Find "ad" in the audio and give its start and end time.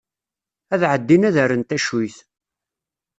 0.73-0.81, 1.27-1.35